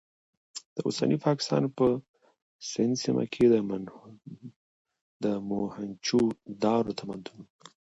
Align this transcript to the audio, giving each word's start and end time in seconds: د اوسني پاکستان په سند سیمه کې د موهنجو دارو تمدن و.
د 0.75 0.77
اوسني 0.87 1.17
پاکستان 1.27 1.63
په 1.77 1.85
سند 2.71 2.93
سیمه 3.03 3.23
کې 3.33 3.45
د 5.23 5.25
موهنجو 5.49 6.21
دارو 6.63 6.91
تمدن 6.99 7.37
و. 7.43 7.47